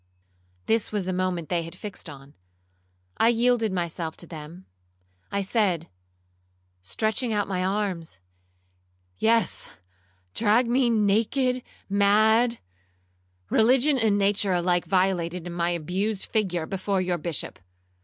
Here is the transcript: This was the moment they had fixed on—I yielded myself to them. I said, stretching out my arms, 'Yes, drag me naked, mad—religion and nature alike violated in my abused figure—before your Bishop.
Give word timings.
This 0.65 0.91
was 0.91 1.05
the 1.05 1.13
moment 1.13 1.49
they 1.49 1.61
had 1.61 1.75
fixed 1.75 2.09
on—I 2.09 3.27
yielded 3.27 3.71
myself 3.71 4.17
to 4.17 4.25
them. 4.25 4.65
I 5.31 5.43
said, 5.43 5.89
stretching 6.81 7.33
out 7.33 7.47
my 7.47 7.63
arms, 7.63 8.19
'Yes, 9.19 9.69
drag 10.33 10.67
me 10.67 10.89
naked, 10.89 11.61
mad—religion 11.87 13.99
and 13.99 14.17
nature 14.17 14.53
alike 14.53 14.85
violated 14.85 15.45
in 15.45 15.53
my 15.53 15.69
abused 15.69 16.25
figure—before 16.25 16.99
your 16.99 17.19
Bishop. 17.19 17.59